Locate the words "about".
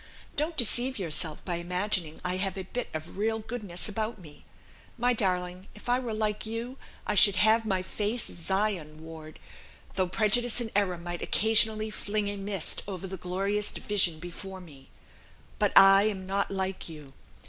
3.87-4.17